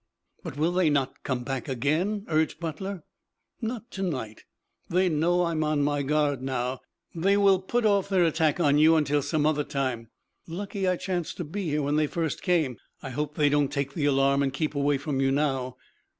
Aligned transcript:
"But, 0.41 0.57
will 0.57 0.71
they 0.71 0.89
not 0.89 1.21
come 1.21 1.43
back 1.43 1.67
again?" 1.69 2.25
urged 2.27 2.59
Butler. 2.59 3.03
"Not 3.61 3.91
to 3.91 4.01
night. 4.01 4.45
They 4.89 5.09
know 5.09 5.43
I 5.43 5.51
am 5.51 5.63
on 5.63 5.83
my 5.83 6.01
guard 6.01 6.41
now. 6.41 6.79
They 7.13 7.37
will 7.37 7.61
put 7.61 7.85
off 7.85 8.09
their 8.09 8.23
attack 8.23 8.59
on 8.59 8.79
you 8.79 8.95
until 8.95 9.21
some 9.21 9.45
other 9.45 9.63
time. 9.63 10.09
Lucky 10.47 10.87
I 10.87 10.95
chanced 10.95 11.37
to 11.37 11.43
be 11.43 11.65
here 11.65 11.83
when 11.83 11.97
they 11.97 12.07
first 12.07 12.41
came. 12.41 12.77
I 13.03 13.11
hope 13.11 13.35
they 13.35 13.47
don't 13.47 13.71
take 13.71 13.93
the 13.93 14.05
alarm 14.05 14.41
and 14.41 14.51
keep 14.51 14.73
away 14.73 14.97
from 14.97 15.21
you 15.21 15.29
now." 15.31 15.77